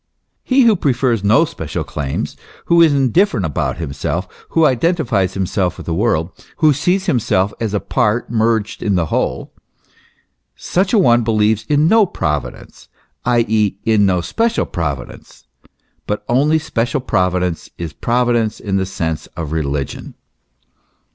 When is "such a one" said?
10.55-11.21